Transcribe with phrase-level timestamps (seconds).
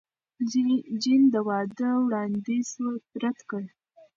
[1.01, 2.69] جین د واده وړاندیز
[3.21, 3.63] رد کړ.